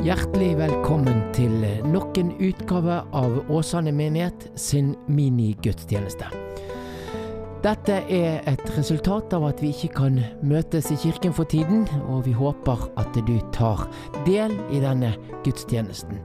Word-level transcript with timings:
Hjertelig 0.00 0.54
velkommen 0.56 1.18
til 1.36 1.52
nok 1.92 2.16
en 2.16 2.30
utgave 2.40 3.02
av 3.12 3.34
Åsane 3.52 3.92
menighet 3.92 4.46
sin 4.56 4.94
minigudstjeneste. 5.12 6.30
Dette 7.60 7.98
er 8.08 8.40
et 8.48 8.64
resultat 8.78 9.36
av 9.36 9.44
at 9.50 9.60
vi 9.60 9.74
ikke 9.74 9.92
kan 9.98 10.16
møtes 10.40 10.88
i 10.88 10.96
kirken 11.04 11.36
for 11.36 11.44
tiden, 11.44 11.84
og 12.08 12.24
vi 12.24 12.32
håper 12.32 12.88
at 12.96 13.12
du 13.28 13.36
tar 13.52 13.84
del 14.24 14.56
i 14.72 14.80
denne 14.80 15.12
gudstjenesten. 15.44 16.24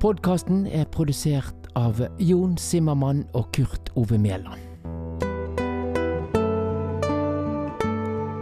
Podkasten 0.00 0.64
er 0.64 0.88
produsert 0.88 1.68
av 1.76 2.00
Jon 2.16 2.56
Simmermann 2.56 3.26
og 3.36 3.52
Kurt 3.52 3.92
Ove 4.00 4.16
Mæland. 4.16 4.71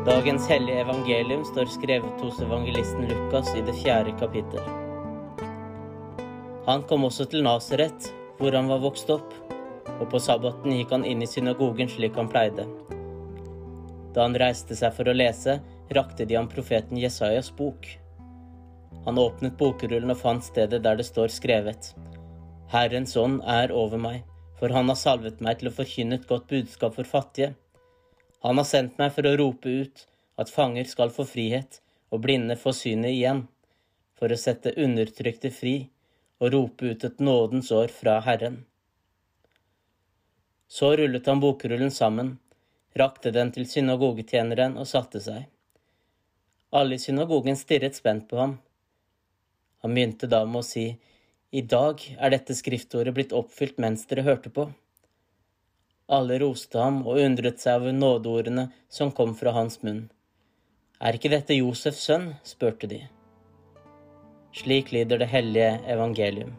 Dagens 0.01 0.47
hellige 0.49 0.81
evangelium 0.81 1.43
står 1.45 1.69
skrevet 1.69 2.23
hos 2.25 2.39
evangelisten 2.41 3.03
Lukas 3.05 3.51
i 3.53 3.61
det 3.61 3.75
fjerde 3.83 4.15
kapittel. 4.17 4.63
Han 6.65 6.87
kom 6.89 7.05
også 7.05 7.27
til 7.29 7.45
Nasaret, 7.45 8.09
hvor 8.39 8.57
han 8.57 8.71
var 8.73 8.81
vokst 8.81 9.13
opp, 9.13 9.35
og 9.99 10.07
på 10.09 10.23
sabbaten 10.25 10.73
gikk 10.73 10.97
han 10.97 11.05
inn 11.05 11.21
i 11.21 11.29
synagogen 11.29 11.93
slik 11.93 12.17
han 12.17 12.33
pleide. 12.33 12.65
Da 14.17 14.25
han 14.25 14.41
reiste 14.41 14.73
seg 14.81 14.97
for 14.97 15.05
å 15.05 15.19
lese, 15.21 15.59
rakte 15.93 16.25
de 16.25 16.41
ham 16.41 16.49
profeten 16.49 16.97
Jesajas 16.97 17.53
bok. 17.61 17.85
Han 19.05 19.21
åpnet 19.21 19.61
bokrullen 19.61 20.17
og 20.17 20.23
fant 20.25 20.49
stedet 20.49 20.81
der 20.81 20.97
det 20.97 21.11
står 21.13 21.29
skrevet. 21.37 21.93
Herrens 22.73 23.19
ånd 23.21 23.43
er 23.45 23.69
over 23.77 24.01
meg, 24.01 24.25
for 24.57 24.73
han 24.73 24.89
har 24.89 24.97
salvet 24.97 25.45
meg 25.45 25.61
til 25.61 25.69
å 25.69 25.77
forkynne 25.77 26.17
et 26.17 26.31
godt 26.31 26.49
budskap 26.49 26.97
for 26.97 27.05
fattige. 27.19 27.53
Han 28.45 28.57
har 28.57 28.69
sendt 28.69 28.99
meg 29.01 29.13
for 29.13 29.29
å 29.29 29.37
rope 29.37 29.69
ut 29.69 30.07
at 30.41 30.53
fanger 30.53 30.89
skal 30.89 31.13
få 31.13 31.27
frihet 31.29 31.81
og 32.11 32.23
blinde 32.25 32.57
få 32.57 32.73
synet 32.77 33.13
igjen, 33.13 33.45
for 34.17 34.33
å 34.33 34.41
sette 34.41 34.73
undertrykte 34.81 35.53
fri 35.53 35.75
og 36.41 36.53
rope 36.55 36.93
ut 36.93 37.05
et 37.05 37.21
nådens 37.21 37.71
år 37.77 37.93
fra 37.93 38.19
Herren. 38.25 38.63
Så 40.69 40.95
rullet 40.97 41.27
han 41.27 41.41
bokrullen 41.43 41.91
sammen, 41.91 42.39
rakte 42.97 43.33
den 43.35 43.53
til 43.53 43.67
synagogetjeneren 43.69 44.77
og 44.81 44.89
satte 44.89 45.21
seg. 45.23 45.47
Alle 46.71 46.97
i 46.97 47.03
synagogen 47.03 47.59
stirret 47.59 47.99
spent 47.99 48.29
på 48.31 48.39
ham. 48.39 48.59
Han 49.83 49.97
begynte 49.97 50.29
da 50.31 50.45
med 50.47 50.63
å 50.63 50.67
si, 50.67 50.93
I 51.51 51.63
dag 51.67 52.03
er 52.17 52.31
dette 52.31 52.55
skriftordet 52.55 53.15
blitt 53.17 53.33
oppfylt 53.35 53.81
mens 53.83 54.07
dere 54.07 54.23
hørte 54.23 54.53
på. 54.55 54.69
Alle 56.11 56.41
roste 56.43 56.75
ham 56.83 57.05
og 57.07 57.21
undret 57.23 57.61
seg 57.63 57.77
over 57.79 57.95
nådeordene 57.95 58.65
som 58.91 59.13
kom 59.15 59.31
fra 59.39 59.53
hans 59.55 59.79
munn. 59.87 60.09
Er 60.99 61.15
ikke 61.15 61.31
dette 61.31 61.55
Josefs 61.55 62.01
sønn? 62.09 62.33
spurte 62.43 62.89
de. 62.91 63.05
Slik 64.59 64.91
lyder 64.91 65.23
det 65.23 65.29
hellige 65.31 65.77
evangelium. 65.87 66.51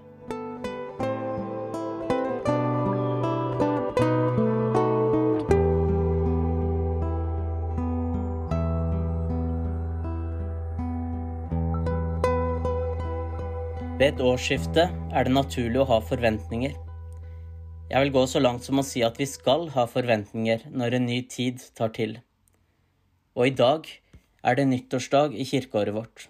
Ved 14.00 14.16
et 14.16 14.24
årsskifte 14.24 14.88
er 14.88 15.28
det 15.28 15.36
naturlig 15.36 15.84
å 15.84 15.90
ha 15.92 16.00
forventninger. 16.08 16.72
Jeg 17.92 18.06
vil 18.06 18.14
gå 18.16 18.22
så 18.30 18.40
langt 18.40 18.64
som 18.64 18.80
å 18.80 18.86
si 18.88 19.02
at 19.04 19.18
vi 19.20 19.26
skal 19.28 19.66
ha 19.74 19.84
forventninger 19.90 20.62
når 20.72 20.94
en 20.96 21.10
ny 21.10 21.18
tid 21.28 21.60
tar 21.76 21.90
til. 21.92 22.14
Og 23.36 23.50
i 23.50 23.56
dag 23.62 23.88
er 24.48 24.56
det 24.56 24.64
nyttårsdag 24.70 25.34
i 25.36 25.44
kirkeåret 25.50 25.98
vårt. 25.98 26.30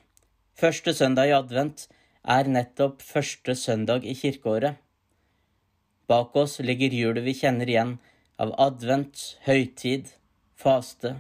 Første 0.58 0.94
søndag 0.98 1.30
i 1.30 1.36
advent 1.36 1.84
er 2.26 2.50
nettopp 2.50 3.04
første 3.06 3.54
søndag 3.54 4.08
i 4.10 4.16
kirkeåret. 4.18 4.80
Bak 6.10 6.34
oss 6.42 6.58
ligger 6.66 6.96
hjulet 6.98 7.28
vi 7.28 7.36
kjenner 7.38 7.70
igjen 7.70 7.92
av 8.42 8.56
advent, 8.66 9.22
høytid, 9.46 10.10
faste, 10.58 11.20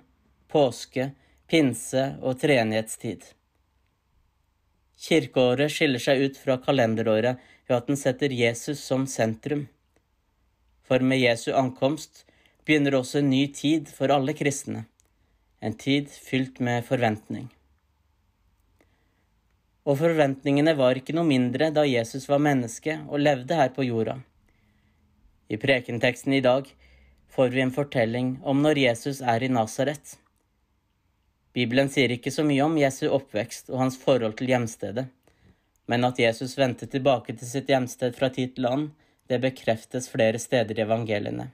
påske, 0.49 1.11
pinse 1.45 2.07
og 2.17 2.39
treenighetstid. 2.41 3.27
Kirkeåret 5.05 5.69
skiller 5.69 6.01
seg 6.01 6.25
ut 6.25 6.41
fra 6.41 6.57
kalenderåret 6.65 7.37
ved 7.69 7.77
at 7.77 7.93
den 7.93 8.01
setter 8.01 8.33
Jesus 8.33 8.81
som 8.81 9.05
sentrum. 9.05 9.67
For 10.91 10.99
med 10.99 11.21
Jesu 11.21 11.53
ankomst 11.55 12.25
begynner 12.67 12.97
også 12.97 13.21
en 13.21 13.29
ny 13.31 13.45
tid 13.55 13.87
for 13.95 14.11
alle 14.11 14.33
kristne, 14.35 14.81
en 15.63 15.77
tid 15.79 16.09
fylt 16.11 16.57
med 16.59 16.83
forventning. 16.83 17.45
Og 19.87 20.01
forventningene 20.01 20.73
var 20.75 20.99
ikke 20.99 21.15
noe 21.15 21.29
mindre 21.29 21.69
da 21.71 21.85
Jesus 21.87 22.27
var 22.27 22.43
menneske 22.43 22.97
og 23.07 23.23
levde 23.23 23.55
her 23.55 23.71
på 23.71 23.87
jorda. 23.87 24.17
I 25.47 25.55
prekenteksten 25.63 26.35
i 26.35 26.43
dag 26.43 26.67
får 27.31 27.55
vi 27.55 27.63
en 27.63 27.71
fortelling 27.71 28.33
om 28.43 28.59
når 28.59 28.83
Jesus 28.83 29.21
er 29.23 29.47
i 29.47 29.47
Nasaret. 29.47 30.17
Bibelen 31.55 31.87
sier 31.87 32.11
ikke 32.11 32.35
så 32.35 32.43
mye 32.43 32.67
om 32.67 32.75
Jesu 32.83 33.05
oppvekst 33.07 33.71
og 33.71 33.85
hans 33.85 33.95
forhold 33.95 34.35
til 34.41 34.51
hjemstedet, 34.51 35.07
men 35.87 36.03
at 36.03 36.19
Jesus 36.19 36.59
vendte 36.59 36.91
tilbake 36.91 37.37
til 37.39 37.47
sitt 37.47 37.71
hjemsted 37.71 38.19
fra 38.19 38.27
tid 38.27 38.57
til 38.59 38.67
annen, 38.67 38.91
det 39.31 39.39
bekreftes 39.39 40.09
flere 40.11 40.39
steder 40.39 40.79
i 40.79 40.83
evangeliene. 40.83 41.47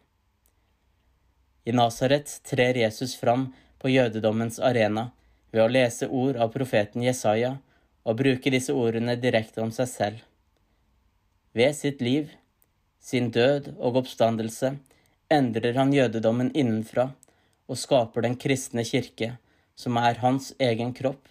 I 1.68 1.74
Nasaret 1.76 2.32
trer 2.48 2.80
Jesus 2.82 3.16
fram 3.20 3.52
på 3.78 3.92
jødedommens 3.92 4.60
arena 4.60 5.10
ved 5.52 5.64
å 5.64 5.72
lese 5.72 6.08
ord 6.08 6.40
av 6.42 6.54
profeten 6.54 7.04
Jesaja 7.06 7.58
og 8.08 8.20
bruke 8.22 8.54
disse 8.54 8.74
ordene 8.74 9.18
direkte 9.20 9.62
om 9.62 9.74
seg 9.76 9.90
selv. 9.92 10.22
Ved 11.54 11.76
sitt 11.76 12.02
liv, 12.02 12.32
sin 13.04 13.30
død 13.36 13.74
og 13.78 14.02
oppstandelse 14.02 14.74
endrer 15.34 15.78
han 15.78 15.94
jødedommen 15.94 16.54
innenfra 16.56 17.12
og 17.68 17.80
skaper 17.80 18.24
den 18.24 18.38
kristne 18.40 18.86
kirke, 18.88 19.36
som 19.76 20.00
er 20.00 20.24
hans 20.24 20.54
egen 20.64 20.94
kropp, 20.96 21.28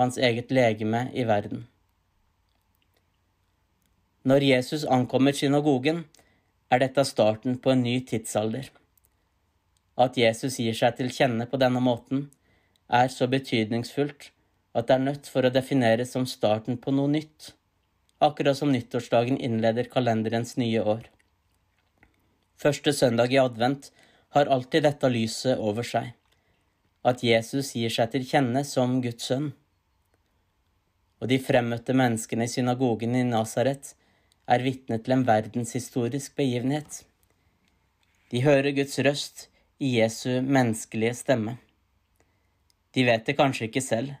hans 0.00 0.18
eget 0.18 0.50
legeme 0.50 1.06
i 1.14 1.26
verden. 1.28 1.68
Når 4.24 4.40
Jesus 4.40 4.84
ankommer 4.88 5.36
synagogen, 5.36 6.06
er 6.72 6.80
dette 6.80 7.02
starten 7.04 7.58
på 7.60 7.74
en 7.74 7.82
ny 7.84 7.98
tidsalder. 8.08 8.70
At 10.00 10.16
Jesus 10.16 10.56
gir 10.56 10.76
seg 10.78 10.94
til 10.96 11.10
kjenne 11.12 11.44
på 11.50 11.58
denne 11.60 11.82
måten, 11.84 12.30
er 12.88 13.10
så 13.12 13.28
betydningsfullt 13.28 14.30
at 14.74 14.86
det 14.88 14.94
er 14.94 15.02
nødt 15.02 15.28
for 15.28 15.44
å 15.44 15.52
defineres 15.52 16.14
som 16.16 16.24
starten 16.24 16.78
på 16.80 16.94
noe 16.96 17.10
nytt, 17.12 17.50
akkurat 18.24 18.56
som 18.56 18.72
nyttårsdagen 18.72 19.36
innleder 19.36 19.90
kalenderens 19.92 20.54
nye 20.56 20.80
år. 20.80 21.02
Første 22.56 22.94
søndag 22.96 23.34
i 23.34 23.42
advent 23.42 23.90
har 24.32 24.48
alltid 24.48 24.86
dette 24.86 25.10
lyset 25.12 25.60
over 25.60 25.84
seg 25.84 26.14
at 27.04 27.20
Jesus 27.20 27.74
gir 27.76 27.92
seg 27.92 28.08
til 28.14 28.24
kjenne 28.24 28.64
som 28.64 28.96
Guds 29.04 29.28
sønn. 29.28 29.50
Og 31.20 31.28
de 31.28 31.36
fremmøtte 31.44 31.92
menneskene 31.92 32.48
i 32.48 32.52
synagogen 32.54 33.12
i 33.20 33.26
Nasaret 33.28 33.92
er 34.46 34.64
vitne 34.64 34.98
til 35.00 35.16
en 35.16 35.26
verdenshistorisk 35.26 36.36
begivenhet. 36.36 37.02
De 38.30 38.42
hører 38.44 38.74
Guds 38.76 38.98
røst 39.06 39.48
i 39.80 39.96
Jesu 39.98 40.40
menneskelige 40.42 41.14
stemme. 41.14 41.56
De 42.94 43.04
vet 43.06 43.26
det 43.26 43.36
kanskje 43.38 43.68
ikke 43.68 43.82
selv, 43.84 44.14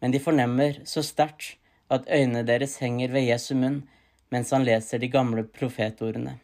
men 0.00 0.12
de 0.12 0.22
fornemmer 0.22 0.80
så 0.84 1.02
sterkt 1.02 1.56
at 1.90 2.08
øynene 2.10 2.46
deres 2.46 2.76
henger 2.82 3.12
ved 3.14 3.30
Jesu 3.30 3.54
munn 3.54 3.84
mens 4.30 4.50
han 4.50 4.64
leser 4.66 4.98
de 4.98 5.08
gamle 5.08 5.44
profetordene. 5.46 6.38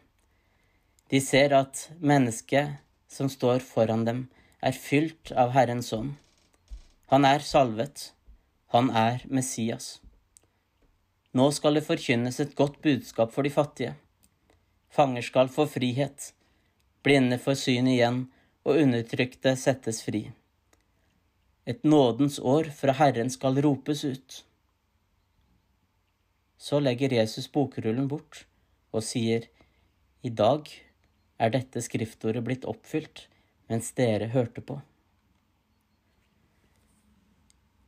De 1.11 1.19
ser 1.21 1.53
at 1.55 1.89
mennesket 1.99 2.77
som 3.11 3.29
står 3.29 3.59
foran 3.59 4.05
dem, 4.07 4.21
er 4.63 4.71
fylt 4.71 5.33
av 5.35 5.51
Herrens 5.53 5.91
ånd. 5.93 6.13
Han 7.11 7.27
er 7.27 7.43
salvet. 7.45 8.13
Han 8.73 8.89
er 8.89 9.21
Messias. 9.29 9.99
Nå 11.33 11.49
skal 11.51 11.79
det 11.79 11.85
forkynnes 11.87 12.39
et 12.39 12.55
godt 12.55 12.79
budskap 12.85 13.31
for 13.33 13.45
de 13.45 13.49
fattige. 13.53 13.95
Fanger 14.93 15.25
skal 15.25 15.49
få 15.49 15.65
frihet, 15.65 16.29
blinde 17.01 17.39
får 17.41 17.57
syn 17.63 17.89
igjen, 17.89 18.19
og 18.63 18.79
undertrykte 18.79 19.55
settes 19.59 20.03
fri. 20.05 20.27
Et 21.65 21.83
nådens 21.83 22.37
år 22.39 22.69
fra 22.77 22.93
Herren 22.99 23.31
skal 23.33 23.57
ropes 23.65 24.03
ut. 24.05 24.37
Så 26.57 26.79
legger 26.79 27.17
Jesus 27.17 27.49
bokrullen 27.51 28.07
bort 28.07 28.45
og 28.93 29.03
sier, 29.03 29.49
I 30.21 30.29
dag 30.29 30.69
er 31.41 31.51
dette 31.51 31.81
skriftordet 31.83 32.43
blitt 32.45 32.67
oppfylt 32.69 33.25
mens 33.71 33.89
dere 33.97 34.29
hørte 34.31 34.61
på. 34.61 34.77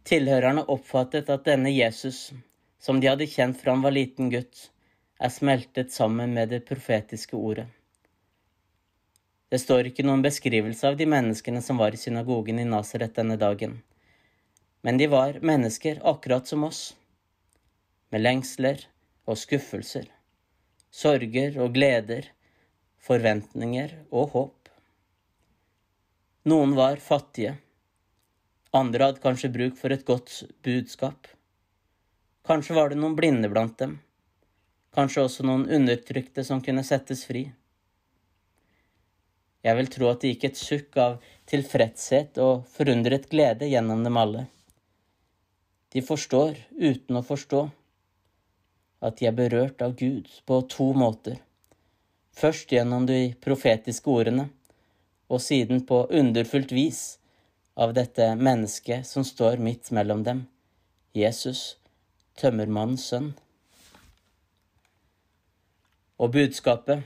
Tilhørerne 0.05 0.65
oppfattet 0.69 1.29
at 1.33 1.45
denne 1.47 1.71
Jesus, 1.71 2.33
som 2.85 2.99
de 3.01 3.09
hadde 3.09 3.25
kjent 3.25 3.57
fra 3.57 3.73
han 3.73 3.81
var 3.81 3.95
liten 3.95 4.29
gutt, 4.29 4.67
er 5.17 5.31
smeltet 5.33 5.93
sammen 5.95 6.35
med 6.37 6.51
det 6.53 6.59
profetiske 6.67 7.33
ordet. 7.33 7.65
Det 9.49 9.57
står 9.61 9.89
ikke 9.89 10.05
noen 10.05 10.21
beskrivelse 10.25 10.91
av 10.91 10.97
de 10.99 11.07
menneskene 11.09 11.63
som 11.65 11.79
var 11.81 11.95
i 11.95 12.01
synagogen 12.01 12.59
i 12.61 12.67
Nasaret 12.69 13.15
denne 13.17 13.39
dagen, 13.41 13.79
men 14.85 15.01
de 15.01 15.07
var 15.09 15.39
mennesker 15.41 16.03
akkurat 16.13 16.47
som 16.47 16.67
oss. 16.69 16.83
med 18.13 18.21
lengsler 18.21 18.83
og 19.27 19.35
skuffelser, 19.41 20.05
sorger 20.93 21.57
og 21.59 21.73
gleder, 21.75 22.29
forventninger 23.01 23.95
og 24.11 24.29
håp. 24.35 24.69
Noen 26.45 26.75
var 26.77 27.01
fattige, 27.03 27.57
andre 28.71 29.09
hadde 29.09 29.23
kanskje 29.25 29.51
bruk 29.57 29.75
for 29.81 29.91
et 29.91 30.05
godt 30.05 30.43
budskap. 30.63 31.27
Kanskje 32.45 32.75
var 32.77 32.89
det 32.89 32.97
noen 33.01 33.15
blinde 33.17 33.49
blant 33.49 33.77
dem, 33.81 33.95
kanskje 34.93 35.23
også 35.25 35.45
noen 35.47 35.63
undertrykte 35.65 36.43
som 36.45 36.59
kunne 36.61 36.83
settes 36.85 37.23
fri. 37.25 37.47
Jeg 39.65 39.77
vil 39.79 39.87
tro 39.89 40.11
at 40.11 40.21
det 40.21 40.35
gikk 40.35 40.43
et 40.51 40.59
sukk 40.59 40.99
av 41.01 41.15
tilfredshet 41.49 42.37
og 42.43 42.67
forundret 42.69 43.25
glede 43.31 43.65
gjennom 43.71 44.03
dem 44.05 44.19
alle. 44.21 44.43
De 45.89 46.03
forstår 46.05 46.59
uten 46.77 47.17
å 47.17 47.23
forstå 47.25 47.63
at 49.09 49.17
de 49.17 49.25
er 49.29 49.33
berørt 49.37 49.81
av 49.81 49.95
Gud 49.97 50.29
på 50.45 50.59
to 50.69 50.91
måter. 50.93 51.39
Først 52.35 52.69
gjennom 52.75 53.07
de 53.09 53.31
profetiske 53.41 54.11
ordene, 54.11 54.51
og 55.33 55.41
siden 55.41 55.81
på 55.89 56.03
underfullt 56.13 56.75
vis 56.75 57.01
av 57.73 57.95
dette 57.97 58.27
mennesket 58.37 59.07
som 59.09 59.25
står 59.25 59.57
midt 59.57 59.89
mellom 59.97 60.21
dem, 60.27 60.45
Jesus, 61.17 61.79
tømmermannens 62.39 63.07
sønn. 63.11 63.31
Og 66.19 66.31
budskapet, 66.31 67.03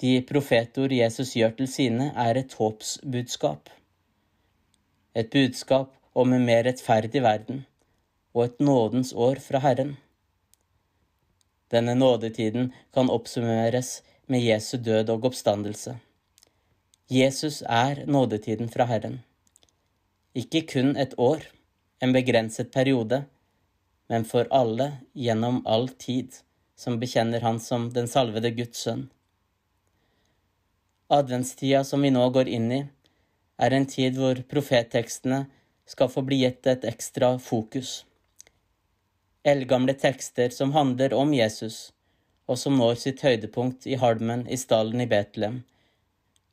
de 0.00 0.12
profetord 0.28 0.92
Jesus 0.92 1.34
gjør 1.36 1.56
til 1.58 1.68
sine, 1.68 2.12
er 2.16 2.40
et 2.40 2.54
håpsbudskap. 2.58 3.68
Et 5.14 5.28
budskap 5.30 5.92
om 6.14 6.32
en 6.32 6.46
mer 6.46 6.64
rettferdig 6.66 7.22
verden 7.22 7.64
og 8.32 8.44
et 8.44 8.60
nådens 8.60 9.12
år 9.12 9.40
fra 9.44 9.60
Herren. 9.64 9.96
Denne 11.72 11.94
nådetiden 11.94 12.72
kan 12.94 13.10
oppsummeres 13.10 14.02
med 14.26 14.44
Jesu 14.44 14.76
død 14.76 15.10
og 15.12 15.24
oppstandelse. 15.30 15.98
Jesus 17.10 17.62
er 17.68 18.06
nådetiden 18.06 18.68
fra 18.72 18.84
Herren. 18.88 19.20
Ikke 20.34 20.62
kun 20.66 20.96
et 20.96 21.14
år, 21.18 21.44
en 22.02 22.12
begrenset 22.12 22.70
periode, 22.72 23.24
men 24.08 24.24
for 24.24 24.48
alle 24.50 24.92
gjennom 25.12 25.62
all 25.66 25.88
tid 25.88 26.38
som 26.76 26.98
bekjenner 27.00 27.40
Han 27.40 27.60
som 27.60 27.90
den 27.92 28.08
salvede 28.08 28.50
Guds 28.50 28.78
sønn. 28.86 29.10
Adventstida 31.08 31.84
som 31.84 32.02
vi 32.02 32.10
nå 32.10 32.24
går 32.30 32.48
inn 32.48 32.72
i, 32.72 32.82
er 33.58 33.70
en 33.76 33.86
tid 33.86 34.16
hvor 34.18 34.40
profettekstene 34.48 35.44
skal 35.86 36.08
få 36.08 36.24
bli 36.26 36.42
gitt 36.42 36.66
et 36.66 36.88
ekstra 36.88 37.36
fokus 37.38 38.02
eldgamle 39.42 39.94
tekster 39.94 40.48
som 40.48 40.72
handler 40.72 41.14
om 41.14 41.34
Jesus, 41.34 41.92
og 42.46 42.58
som 42.58 42.76
når 42.78 42.98
sitt 43.02 43.22
høydepunkt 43.26 43.86
i 43.86 43.98
halmen 43.98 44.46
i 44.48 44.58
stallen 44.58 45.02
i 45.02 45.08
Betlehem, 45.10 45.62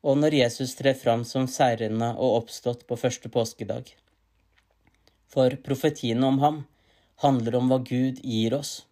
og 0.02 0.18
når 0.18 0.34
Jesus 0.40 0.74
trer 0.78 0.96
fram 0.98 1.24
som 1.28 1.46
seirende 1.50 2.12
og 2.16 2.42
oppstått 2.42 2.86
på 2.88 2.98
første 2.98 3.30
påskedag. 3.30 3.92
For 5.30 5.54
profetiene 5.66 6.26
om 6.26 6.40
ham 6.42 6.62
handler 7.24 7.56
om 7.58 7.68
hva 7.68 7.80
Gud 7.84 8.20
gir 8.24 8.54
oss, 8.56 8.86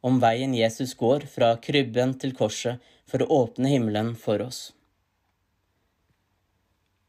om 0.00 0.20
veien 0.22 0.54
Jesus 0.56 0.94
går 0.96 1.26
fra 1.28 1.56
krybben 1.62 2.14
til 2.20 2.32
korset 2.36 2.82
for 3.10 3.22
å 3.22 3.42
åpne 3.42 3.72
himmelen 3.72 4.14
for 4.20 4.42
oss. 4.44 4.60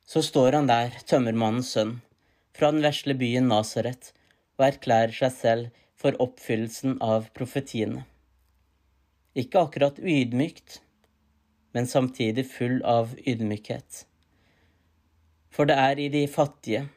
Så 0.08 0.24
står 0.24 0.56
han 0.56 0.70
der, 0.70 0.96
tømmermannens 1.08 1.72
sønn, 1.76 1.98
fra 2.56 2.72
den 2.74 2.84
vesle 2.84 3.16
byen 3.20 3.48
Nasaret, 3.52 4.12
og 4.58 4.66
erklærer 4.72 5.14
seg 5.14 5.34
selv 5.36 5.82
for 6.00 6.18
oppfyllelsen 6.24 6.98
av 7.04 7.30
profetiene. 7.38 8.06
Ikke 9.38 9.62
akkurat 9.62 10.00
uydmykt, 10.02 10.80
men 11.76 11.90
samtidig 11.90 12.48
full 12.50 12.80
av 12.88 13.14
ydmykhet. 13.28 14.06
For 15.54 15.70
det 15.70 15.78
er 15.78 16.00
i 16.02 16.08
de 16.14 16.24
fattige, 16.32 16.88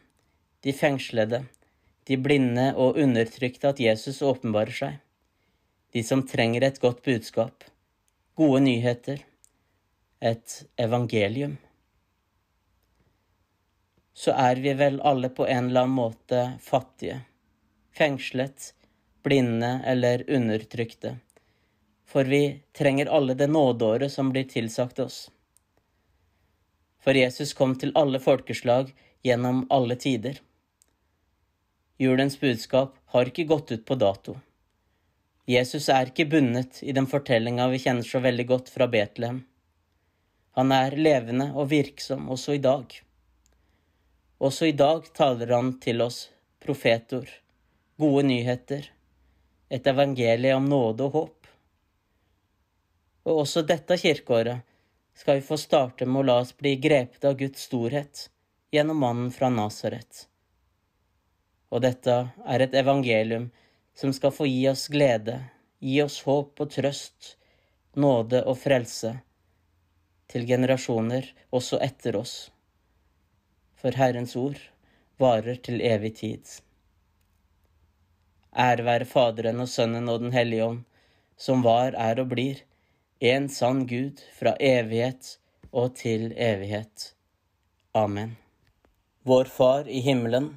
de 0.65 0.73
fengslede, 0.77 1.45
de 2.09 2.17
blinde 2.17 2.71
og 2.77 2.99
undertrykte 2.99 3.73
at 3.73 3.81
Jesus 3.83 4.23
åpenbarer 4.23 4.75
seg. 4.75 4.99
De 5.93 6.03
som 6.07 6.23
trenger 6.27 6.65
et 6.65 6.79
godt 6.81 7.03
budskap, 7.07 7.65
gode 8.39 8.61
nyheter, 8.65 9.25
et 10.21 10.57
evangelium. 10.79 11.57
Så 14.15 14.35
er 14.37 14.61
vi 14.61 14.75
vel 14.77 15.01
alle 15.01 15.31
på 15.33 15.47
en 15.47 15.71
eller 15.71 15.87
annen 15.87 15.97
måte 15.97 16.43
fattige, 16.63 17.23
fengslet, 17.97 18.73
blinde 19.23 19.81
eller 19.87 20.25
undertrykte, 20.29 21.17
for 22.07 22.29
vi 22.29 22.61
trenger 22.77 23.11
alle 23.13 23.35
det 23.35 23.49
nådeåret 23.49 24.13
som 24.13 24.33
blir 24.33 24.45
tilsagt 24.49 24.99
oss. 24.99 25.31
For 27.01 27.17
Jesus 27.17 27.55
kom 27.57 27.75
til 27.81 27.93
alle 27.97 28.21
folkeslag 28.21 28.93
gjennom 29.25 29.65
alle 29.73 29.97
tider. 29.97 30.41
Julens 32.01 32.41
budskap 32.41 32.95
har 33.13 33.29
ikke 33.29 33.45
gått 33.45 33.73
ut 33.73 33.83
på 33.85 33.95
dato. 34.01 34.39
Jesus 35.45 35.91
er 35.93 36.09
ikke 36.09 36.25
bundet 36.33 36.79
i 36.81 36.95
den 36.97 37.05
fortellinga 37.05 37.67
vi 37.69 37.81
kjenner 37.83 38.07
så 38.09 38.23
veldig 38.25 38.47
godt 38.49 38.71
fra 38.73 38.87
Betlehem. 38.89 39.43
Han 40.57 40.73
er 40.73 40.97
levende 40.97 41.51
og 41.53 41.69
virksom 41.75 42.31
også 42.33 42.57
i 42.57 42.63
dag. 42.65 42.97
Også 44.41 44.71
i 44.71 44.73
dag 44.81 45.11
taler 45.13 45.53
han 45.53 45.75
til 45.85 46.01
oss 46.01 46.23
profetord, 46.65 47.29
gode 48.01 48.25
nyheter, 48.31 48.89
et 49.69 49.93
evangelie 49.93 50.57
om 50.57 50.73
nåde 50.73 51.11
og 51.11 51.19
håp. 51.19 51.53
Og 53.29 53.43
også 53.45 53.67
dette 53.69 54.01
kirkeåret 54.01 54.65
skal 55.21 55.43
vi 55.43 55.49
få 55.53 55.61
starte 55.61 56.09
med 56.09 56.23
å 56.25 56.27
la 56.33 56.41
oss 56.47 56.57
bli 56.57 56.79
grepet 56.81 57.29
av 57.29 57.37
Guds 57.45 57.69
storhet 57.69 58.31
gjennom 58.73 59.05
mannen 59.05 59.31
fra 59.37 59.53
Nasaret. 59.53 60.30
Og 61.71 61.83
dette 61.85 62.17
er 62.47 62.65
et 62.65 62.75
evangelium 62.75 63.51
som 63.95 64.13
skal 64.17 64.35
få 64.35 64.47
gi 64.49 64.67
oss 64.71 64.89
glede, 64.93 65.39
gi 65.79 66.01
oss 66.03 66.21
håp 66.27 66.61
og 66.63 66.71
trøst, 66.75 67.37
nåde 67.97 68.43
og 68.45 68.59
frelse 68.59 69.17
til 70.31 70.47
generasjoner 70.47 71.27
også 71.51 71.81
etter 71.83 72.19
oss. 72.21 72.35
For 73.81 73.97
Herrens 73.97 74.37
ord 74.39 74.61
varer 75.21 75.59
til 75.65 75.81
evig 75.83 76.15
tid. 76.21 76.45
Ære 78.51 78.87
være 78.87 79.07
Faderen 79.07 79.63
og 79.63 79.71
Sønnen 79.71 80.09
og 80.11 80.21
Den 80.25 80.35
hellige 80.35 80.67
ånd, 80.67 80.85
som 81.37 81.63
var, 81.65 81.95
er 81.95 82.21
og 82.21 82.31
blir, 82.33 82.63
en 83.21 83.49
sann 83.49 83.87
Gud 83.87 84.21
fra 84.37 84.55
evighet 84.61 85.37
og 85.73 85.95
til 85.97 86.33
evighet. 86.37 87.13
Amen. 87.95 88.37
Vår 89.25 89.51
Far 89.53 89.89
i 89.89 90.01
himmelen. 90.01 90.57